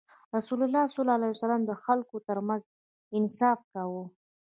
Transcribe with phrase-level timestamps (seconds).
[0.35, 2.63] رسول الله ﷺ د خلکو ترمنځ
[3.17, 4.03] انصاف کاوه.